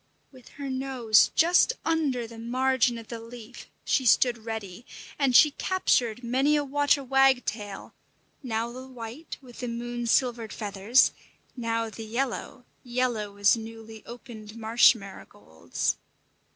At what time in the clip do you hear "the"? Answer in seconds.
2.25-2.39, 3.09-3.19, 8.71-8.87, 9.59-9.67, 11.91-12.03